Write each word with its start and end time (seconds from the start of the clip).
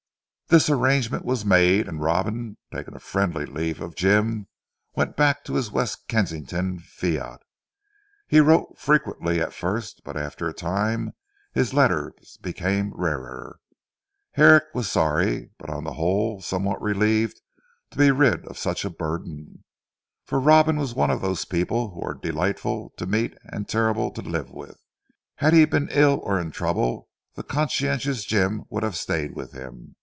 This 0.47 0.69
arrangement 0.69 1.23
was 1.23 1.45
made, 1.45 1.87
and 1.87 2.01
Robin, 2.01 2.57
taking 2.73 2.93
a 2.93 2.99
friendly 2.99 3.45
leave 3.45 3.79
of 3.79 3.95
Jim 3.95 4.49
went 4.93 5.15
back 5.15 5.45
to 5.45 5.53
his 5.53 5.71
West 5.71 6.09
Kensington 6.09 6.77
fiat. 6.77 7.39
He 8.27 8.41
wrote 8.41 8.77
frequently 8.77 9.39
at 9.39 9.53
first, 9.53 10.01
but 10.03 10.17
after 10.17 10.49
a 10.49 10.53
time 10.53 11.13
his 11.53 11.73
letters 11.73 12.37
became 12.41 12.91
rarer. 12.93 13.61
Herrick 14.33 14.65
was 14.73 14.91
sorry, 14.91 15.51
but 15.57 15.69
on 15.69 15.85
the 15.85 15.93
whole 15.93 16.41
somewhat 16.41 16.81
relieved 16.81 17.39
to 17.91 17.97
be 17.97 18.11
rid 18.11 18.45
of 18.45 18.57
such 18.57 18.83
a 18.83 18.89
burden. 18.89 19.63
For 20.25 20.37
Robin 20.37 20.75
was 20.75 20.93
one 20.93 21.09
of 21.11 21.21
those 21.21 21.45
people 21.45 21.91
who 21.91 22.01
are 22.01 22.13
delightful 22.13 22.91
to 22.97 23.05
meet 23.05 23.37
and 23.45 23.69
terrible 23.69 24.11
to 24.11 24.21
live 24.21 24.51
with. 24.51 24.75
Had 25.35 25.53
he 25.53 25.63
been 25.63 25.87
ill 25.91 26.19
or 26.21 26.37
in 26.41 26.51
trouble 26.51 27.07
the 27.35 27.43
conscientious 27.43 28.25
Jim 28.25 28.65
would 28.69 28.83
have 28.83 28.97
stayed 28.97 29.33
with 29.33 29.53
him. 29.53 29.95